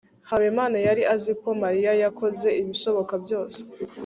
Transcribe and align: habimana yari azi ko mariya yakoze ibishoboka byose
habimana 0.29 0.77
yari 0.87 1.03
azi 1.15 1.31
ko 1.41 1.49
mariya 1.63 1.91
yakoze 2.03 2.47
ibishoboka 2.61 3.13
byose 3.23 3.59